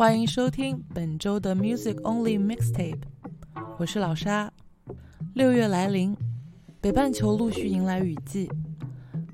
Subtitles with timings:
[0.00, 3.02] 欢迎收听本周的 Music Only Mixtape，
[3.78, 4.50] 我是老沙。
[5.34, 6.16] 六月来临，
[6.80, 8.50] 北半球陆续迎来雨季，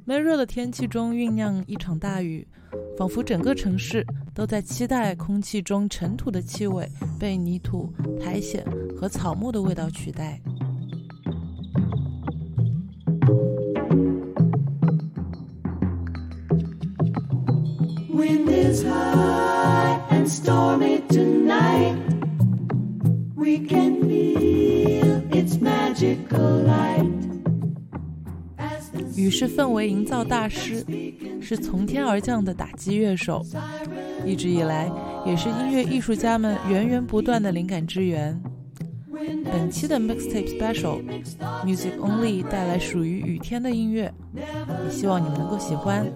[0.05, 2.45] 闷热的天气中酝酿一场大雨，
[2.98, 7.88] 仿佛整个城市都在期待空气中尘土的气味被泥土、
[8.21, 8.60] 苔藓
[8.98, 10.43] 和草木的味道取代。
[29.48, 30.84] 氛围营造大师，
[31.41, 33.45] 是从天而降的打击乐手，
[34.24, 34.90] 一直以来
[35.24, 38.40] 也是音乐艺术家们源源不断的灵感之源。
[39.51, 41.02] 本期的 Mixtape Special
[41.65, 46.06] Music Only 带来属于雨天的音乐，也希望你们能够喜欢。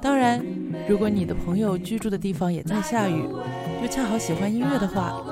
[0.00, 0.44] 当然，
[0.88, 3.24] 如果你的朋友居住的地方也在下雨，
[3.82, 5.22] 又恰好喜欢音乐的话，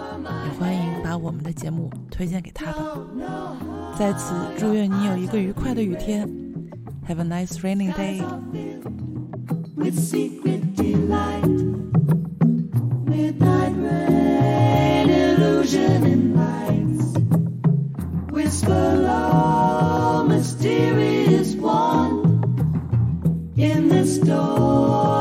[0.45, 2.99] 也欢迎把我们的节目推荐给他吧。
[3.99, 6.29] 在此，祝愿你有一个愉快的雨天。
[7.09, 8.21] Have a nice rainy day.
[9.77, 11.45] with secret delight.
[13.05, 17.19] Midnight rain, illusion lights.
[18.31, 22.23] Whisper low, mysterious one.
[23.57, 25.12] In the storm,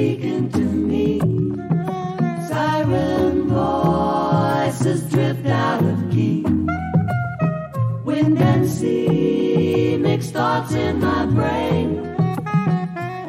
[0.00, 1.20] speaking to me.
[2.48, 6.40] Siren voices drift out of key.
[8.02, 11.88] Wind and sea mix thoughts in my brain.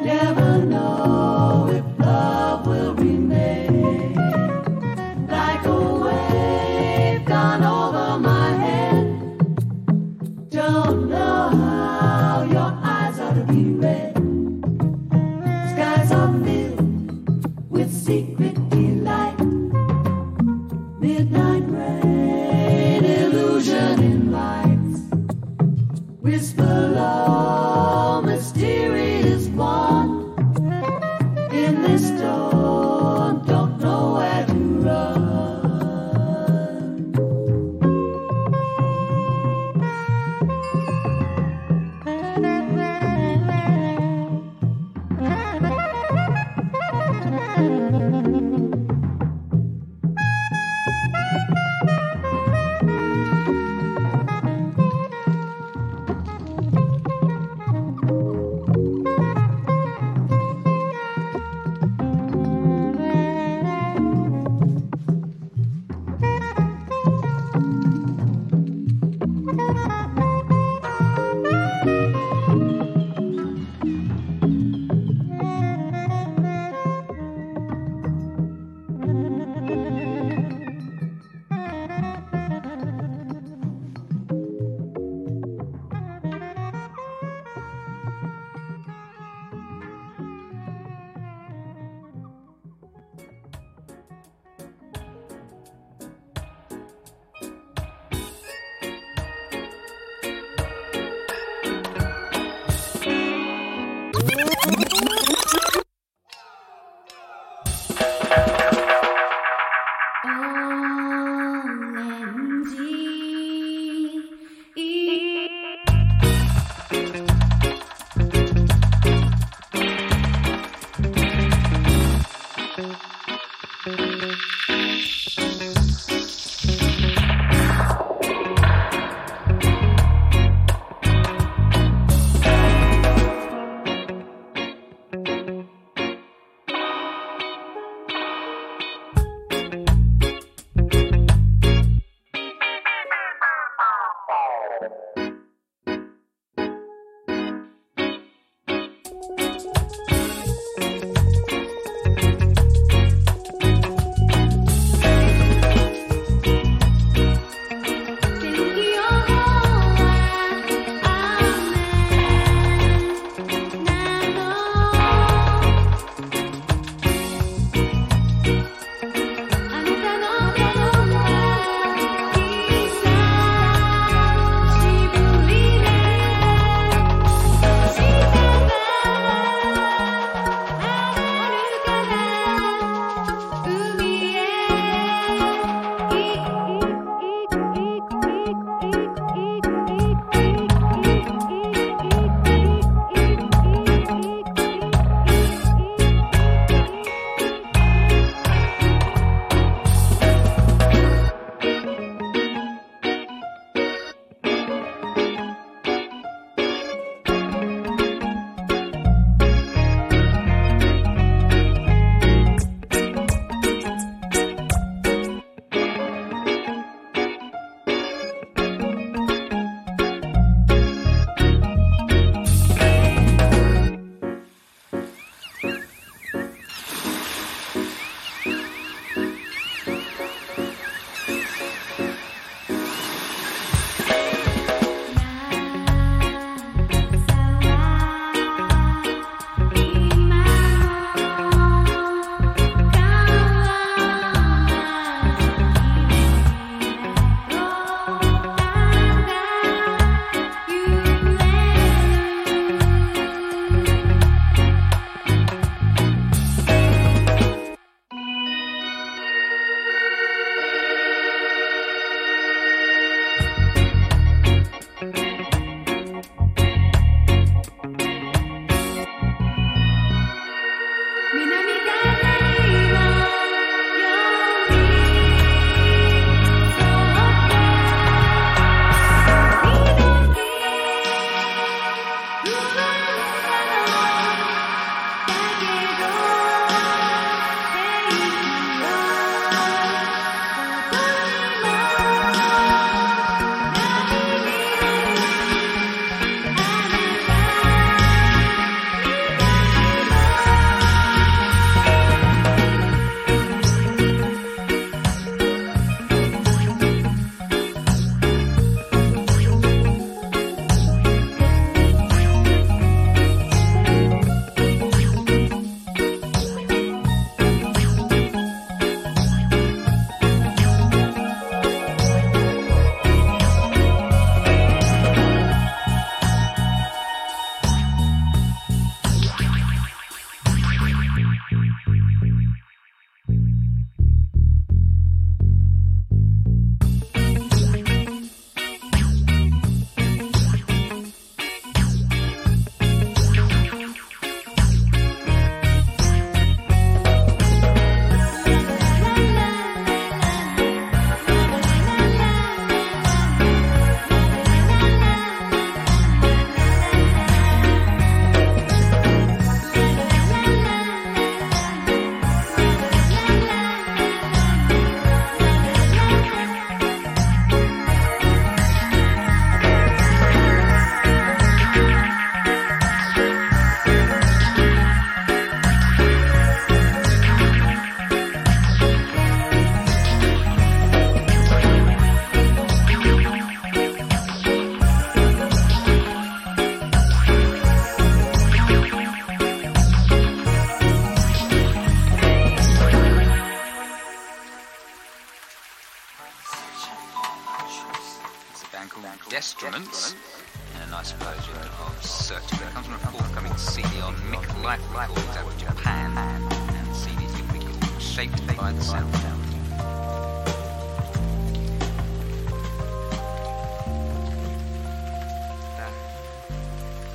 [0.02, 1.51] Never know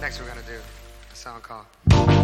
[0.08, 0.58] Next, we're gonna do
[1.12, 2.17] a sound called.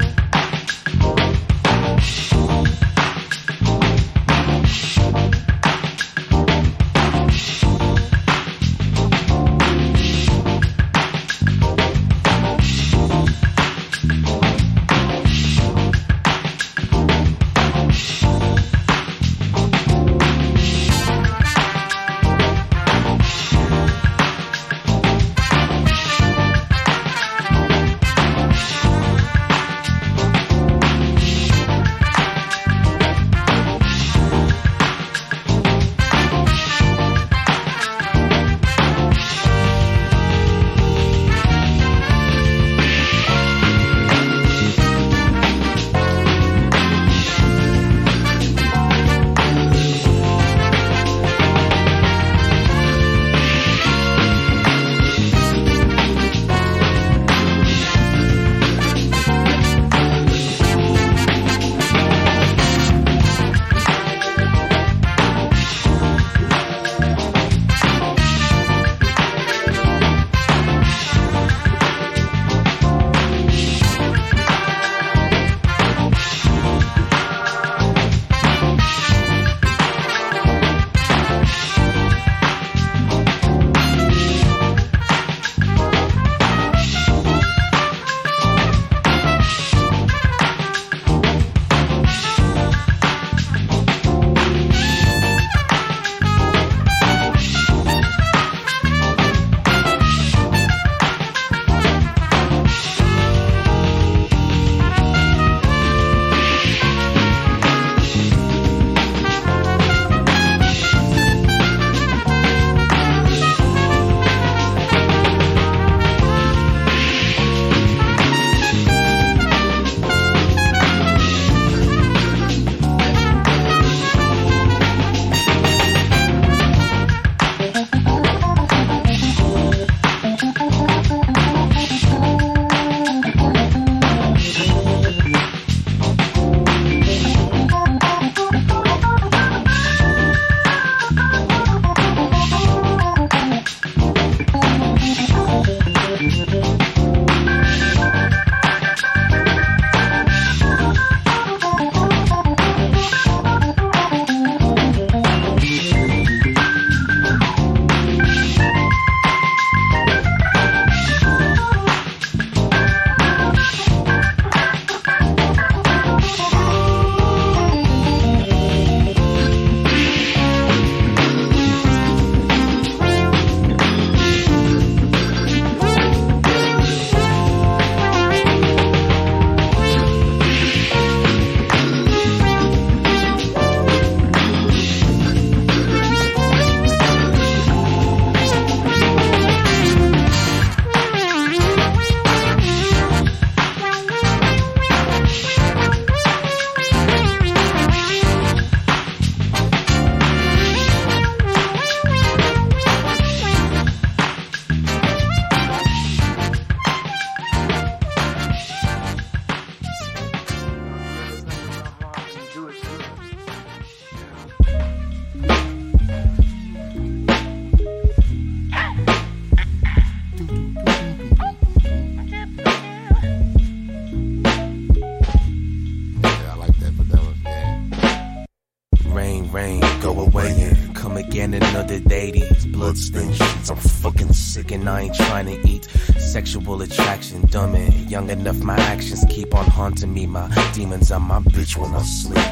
[236.53, 238.61] Sexual attraction, dumb and young enough.
[238.61, 240.27] My actions keep on haunting me.
[240.27, 242.45] My demons are my bitch when I sleep.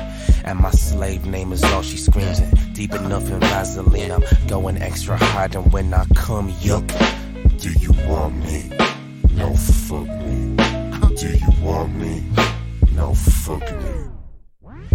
[0.43, 2.39] And my slave name is all she screams.
[2.39, 5.53] And deep enough in Vaseline, I'm going extra hard.
[5.53, 6.87] And when I come, yuck.
[7.59, 8.71] Do you want me?
[9.35, 10.55] No, fuck me.
[11.15, 12.23] Do you want me?
[12.95, 13.91] No, fuck me.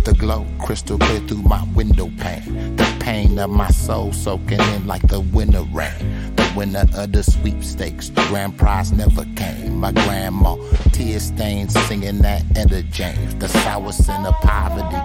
[0.03, 2.75] The glow crystal clear through my window pane.
[2.75, 6.35] The pain of my soul soaking in like the winter rain.
[6.57, 9.77] When the the sweepstakes, the grand prize never came.
[9.79, 10.57] My grandma,
[10.91, 13.35] tear stains, singing that Etta James.
[13.35, 14.97] The sour sin of poverty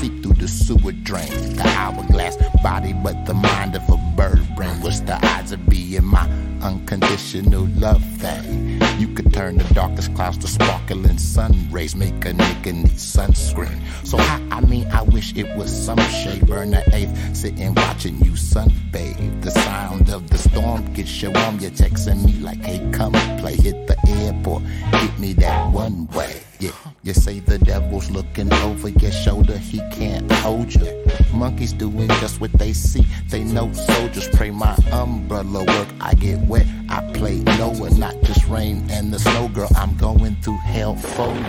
[0.00, 1.56] seep through the sewer drain.
[1.56, 4.82] The hourglass body, but the mind of a bird brain.
[4.82, 6.28] What's the odds of being my
[6.60, 8.77] unconditional love thing?
[8.98, 13.80] You could turn the darkest clouds to sparkling sun rays, make a nigga need sunscreen.
[14.04, 16.44] So I, I mean, I wish it was some shade.
[16.48, 19.42] Burn the eighth, sitting watching you sunbathe.
[19.42, 21.60] The sound of the storm gets you warm.
[21.60, 23.54] You're texting me like, hey, come play.
[23.54, 26.47] Hit the airport, hit me that one way.
[26.60, 26.72] Yeah,
[27.04, 31.04] you say the devil's looking over your shoulder, he can't hold you.
[31.32, 33.06] Monkeys doing just what they see.
[33.28, 35.88] They know soldiers pray my umbrella work.
[36.00, 39.68] I get wet, I play Noah, not just rain and the snow girl.
[39.76, 41.44] I'm going through hell for you.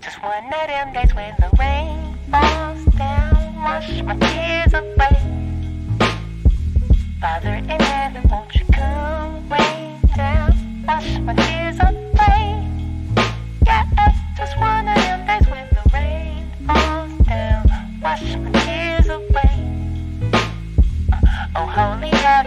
[0.00, 5.38] Just one of them days when the rain falls down, wash my tears away.
[7.20, 8.28] Father in heaven,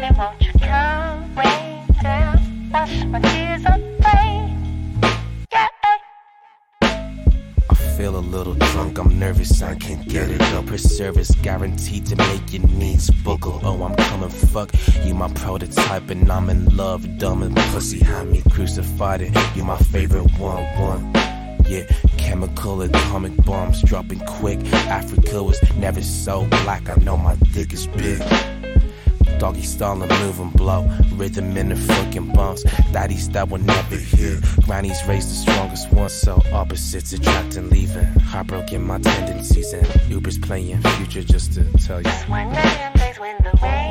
[0.04, 0.08] I
[7.96, 10.68] feel a little drunk, I'm nervous, I can't get it up.
[10.70, 13.60] Her service guaranteed to make your needs buckle.
[13.64, 14.72] Oh, I'm coming, fuck.
[15.06, 17.20] You my prototype, and I'm in love.
[17.20, 19.38] Dumb and pussy, had me crucified it.
[19.56, 21.14] You my favorite one, one.
[21.68, 21.86] Yeah,
[22.18, 24.66] chemical atomic bombs dropping quick.
[24.74, 28.20] Africa was never so black, I know my dick is big.
[29.42, 30.88] Doggy style and move and blow.
[31.14, 32.62] Rhythm in the fucking bumps.
[32.92, 34.40] Daddies that will never hear.
[34.68, 38.06] Grannies raised the strongest ones, so opposites attract and leaving.
[38.20, 42.12] Heartbroken my tendencies and Uber's playing future just to tell you.
[42.28, 43.91] One when the rain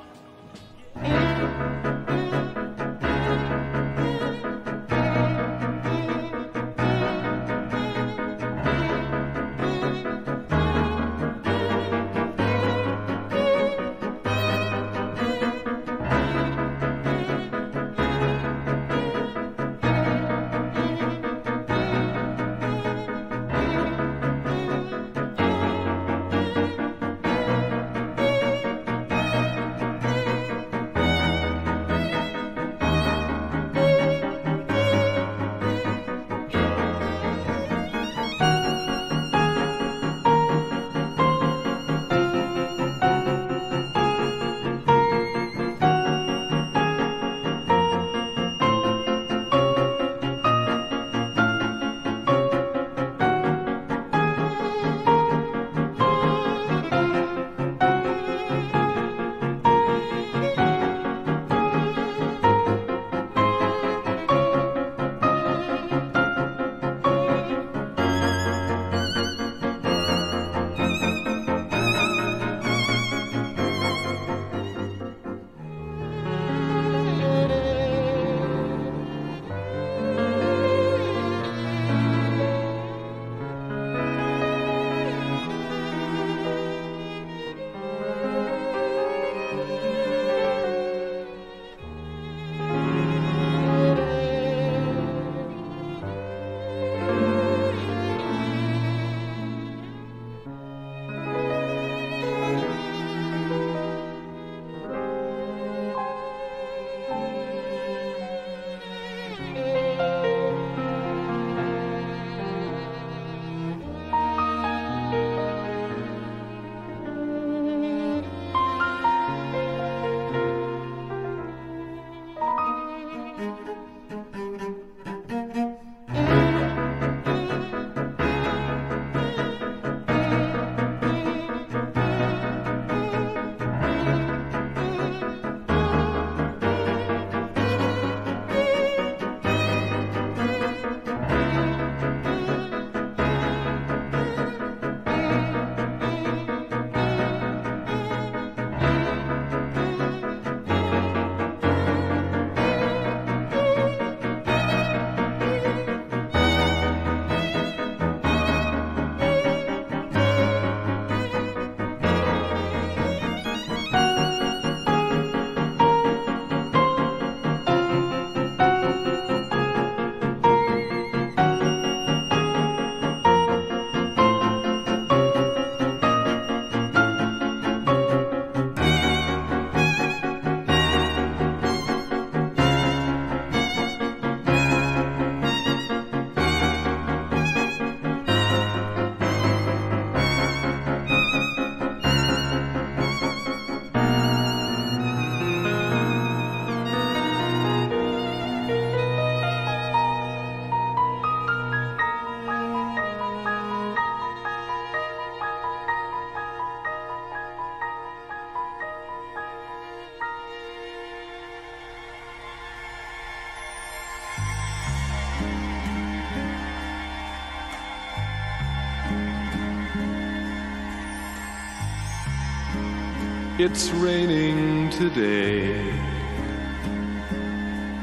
[223.63, 225.77] It's raining today,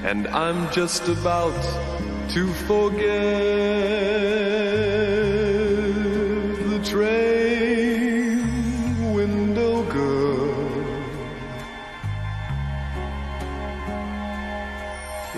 [0.05, 1.61] and I'm just about
[2.31, 3.03] to forget
[6.71, 8.38] the train
[9.12, 10.55] window girl.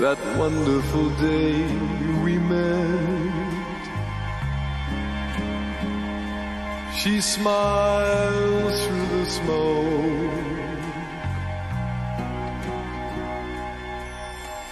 [0.00, 1.64] That wonderful day
[2.22, 3.40] we met.
[6.94, 10.33] She smiles the smoke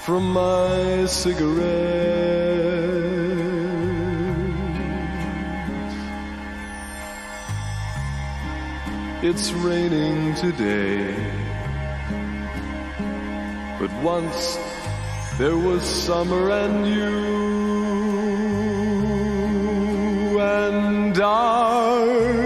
[0.04, 1.58] from my cigarette.
[9.22, 11.14] It's raining today,
[13.78, 14.58] but once
[15.36, 17.58] there was summer and you
[20.40, 22.37] and dark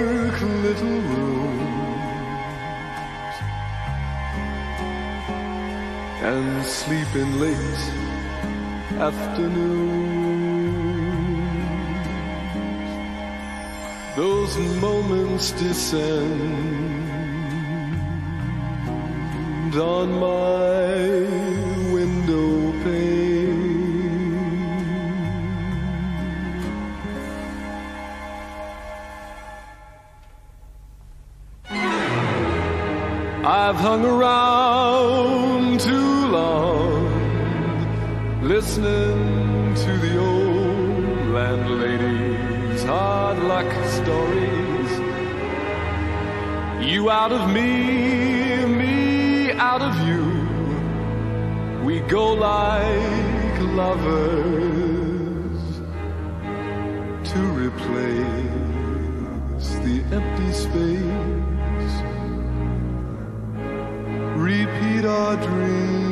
[6.92, 7.84] sleeping late
[9.00, 10.06] afternoons.
[14.14, 16.12] Those moments descend
[19.74, 20.92] on my
[21.94, 23.62] window pane.
[33.44, 34.61] I've hung around
[38.72, 41.04] listening to the old
[41.34, 44.90] landlady's hard luck stories.
[46.80, 50.24] You out of me, me out of you.
[51.84, 55.62] We go like lovers
[57.30, 58.24] to replace
[59.84, 61.94] the empty space.
[64.34, 66.11] Repeat our dreams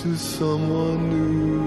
[0.00, 1.60] to someone new.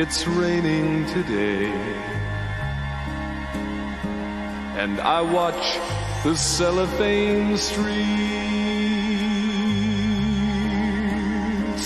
[0.00, 1.66] It's raining today,
[4.76, 5.78] and I watch
[6.22, 7.56] the cellophane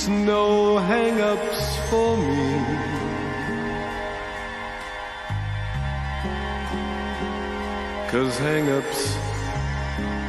[0.07, 0.27] streets.
[0.27, 2.64] No hang-ups for me.
[8.11, 9.16] Cause hang-ups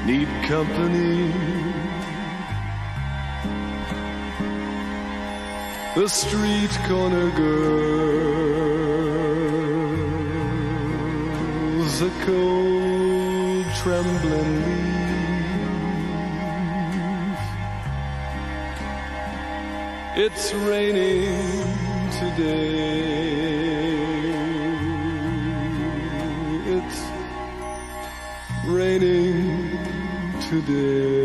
[0.06, 1.32] need company.
[5.96, 7.62] The street corner girls,
[12.02, 14.77] a cold trembling leaf.
[20.20, 21.30] It's raining
[22.10, 22.74] today.
[26.66, 27.02] It's
[28.66, 29.78] raining
[30.50, 31.17] today.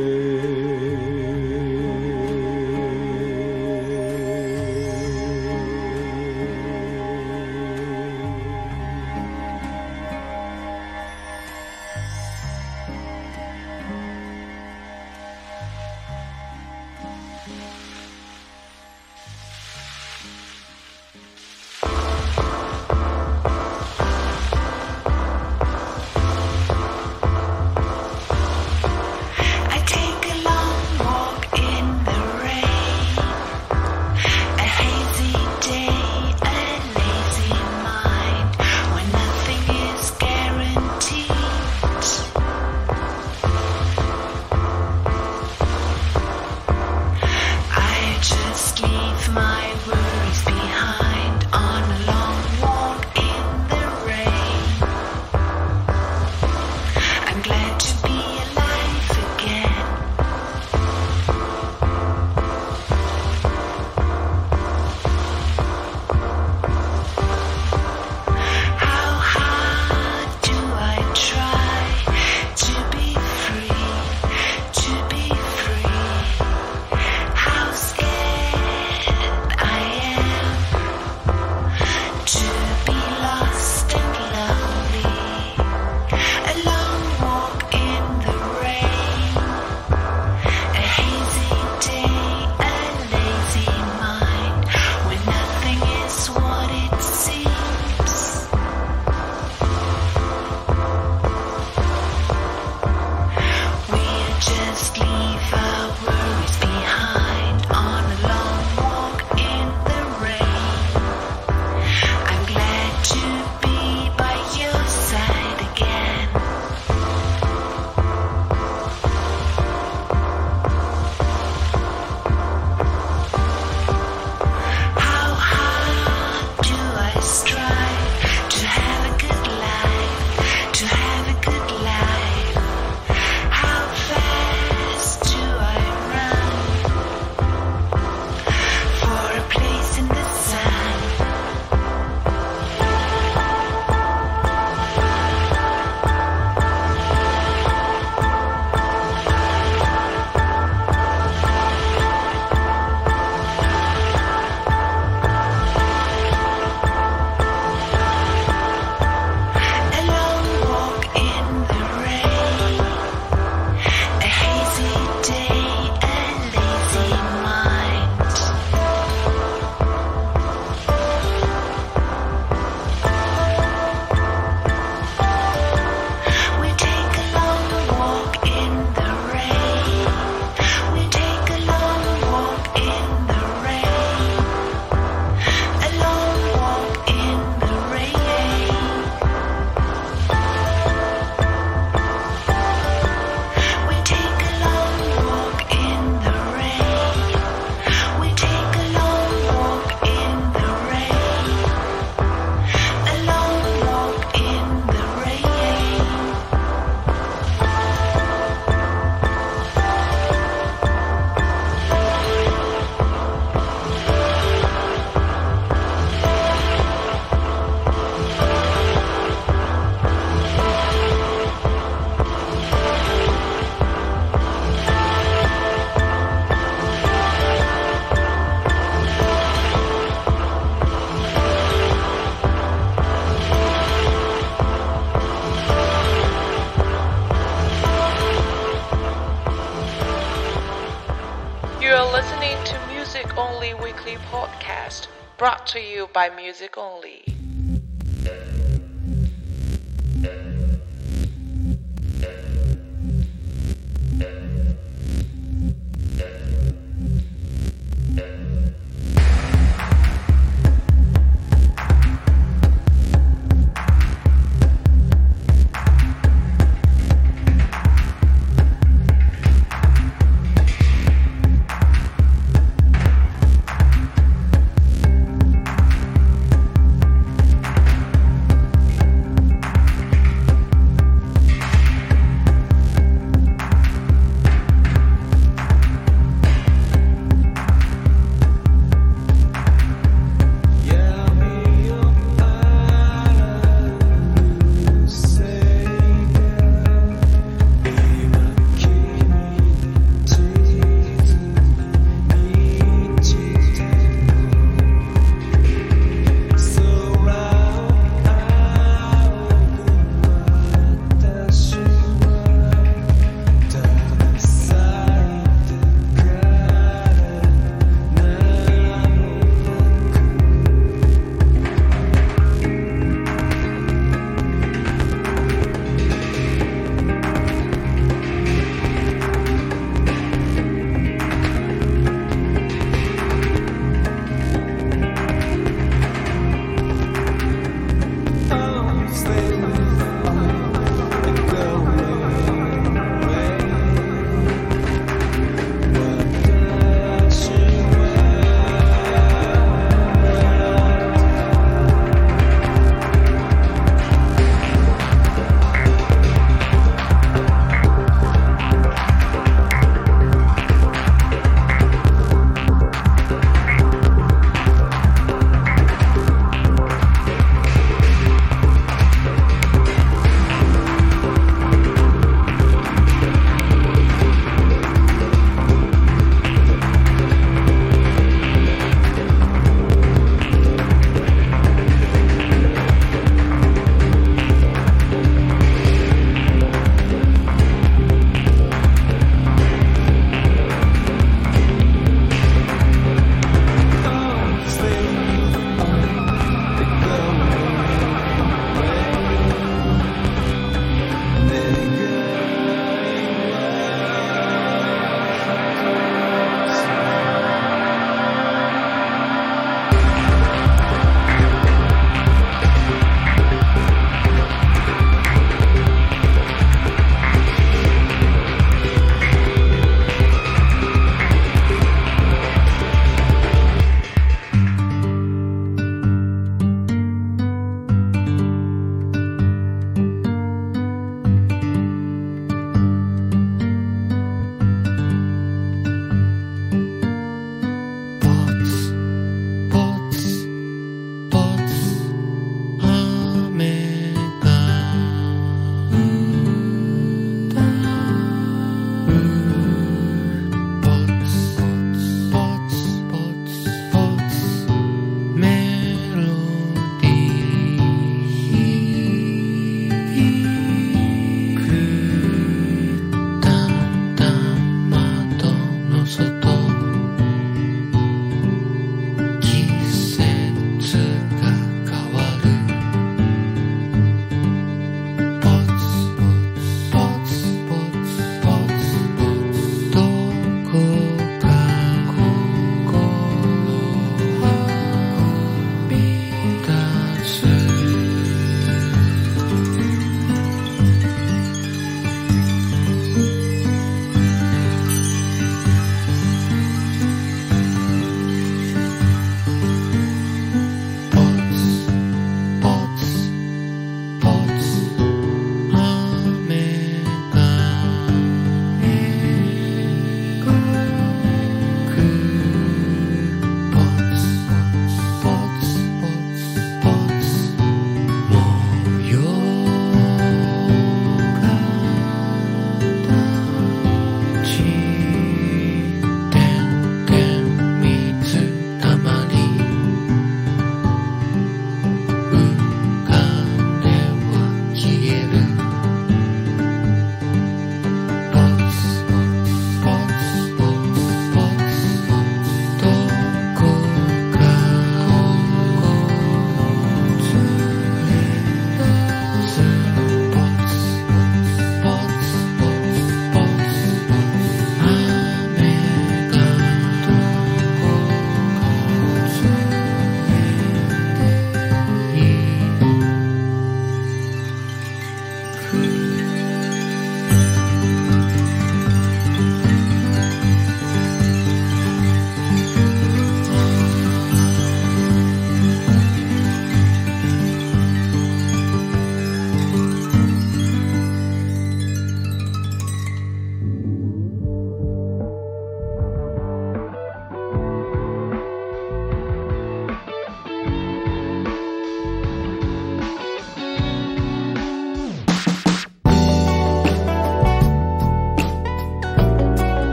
[245.73, 247.32] To you by Music Only.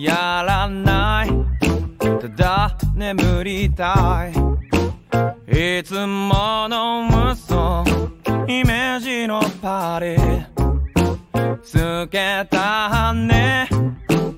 [0.00, 1.30] やらない。
[1.98, 5.78] ただ眠りたい。
[5.78, 7.84] いつもの嘘。
[8.48, 10.16] イメージのパリ。
[11.62, 13.68] つけた羽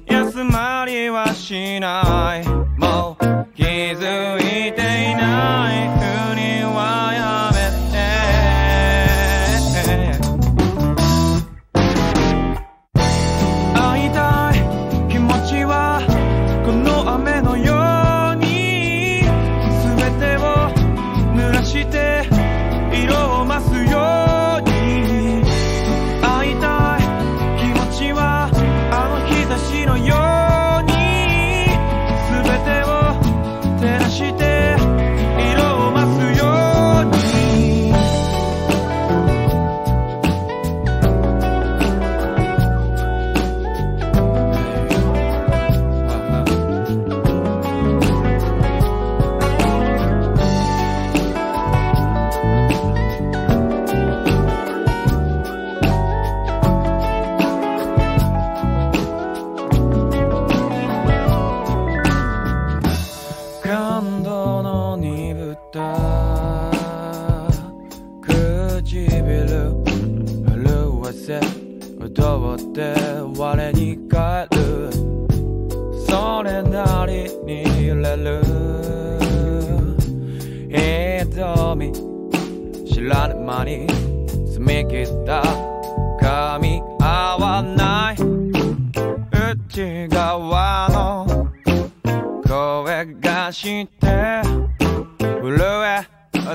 [0.07, 2.49] 休まりはしない。
[2.79, 6.02] もう気づいていない。
[83.65, 83.87] に
[84.53, 85.43] 澄み切った
[86.21, 88.17] 噛み合わない。
[89.73, 91.49] 内側の
[92.47, 94.43] 声がして
[95.19, 96.07] 震え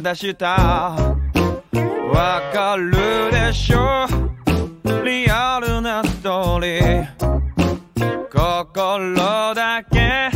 [0.02, 0.48] 出した。
[2.14, 2.92] わかる
[3.32, 4.08] でしょ？
[5.04, 7.08] リアルなストーリー。
[8.32, 9.16] 心
[9.54, 10.30] だけ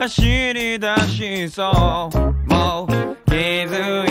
[0.00, 0.22] 走
[0.54, 2.16] り出しそう。
[2.52, 2.92] もう
[3.26, 4.05] 気づい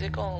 [0.00, 0.39] musical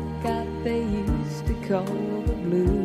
[1.67, 1.83] call
[2.25, 2.81] the blues.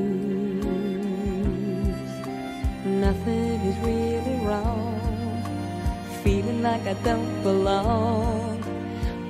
[2.84, 5.42] Nothing is really wrong.
[6.22, 8.62] Feeling like I don't belong.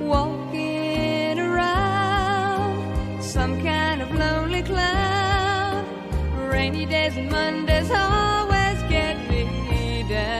[0.00, 5.84] Walking around some kind of lonely cloud.
[6.50, 10.35] Rainy days and Mondays always get me down.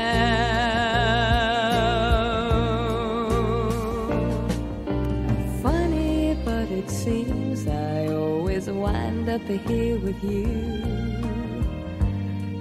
[9.49, 10.44] Up here with you.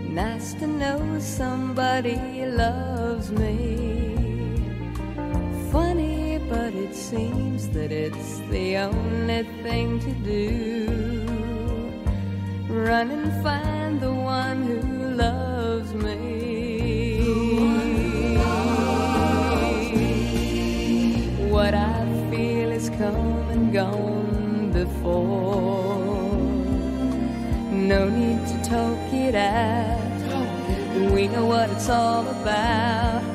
[0.10, 4.16] Nice to know somebody loves me.
[5.72, 11.26] Funny, but it seems that it's the only thing to do.
[12.70, 14.82] Run and find the one who
[15.16, 16.20] loves me.
[21.50, 25.95] What I feel is come and gone before.
[27.76, 30.00] No need to talk it out.
[31.12, 33.35] We know what it's all about.